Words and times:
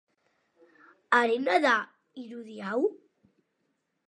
Harena 1.19 1.57
da 1.67 1.75
irudi 2.25 2.59
hau. 2.71 2.81